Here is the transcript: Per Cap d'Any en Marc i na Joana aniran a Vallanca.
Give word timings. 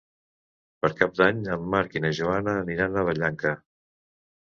Per 0.85 0.91
Cap 1.01 1.13
d'Any 1.19 1.45
en 1.57 1.69
Marc 1.75 1.99
i 2.01 2.05
na 2.07 2.13
Joana 2.23 2.59
aniran 2.65 2.99
a 3.03 3.07
Vallanca. 3.13 3.57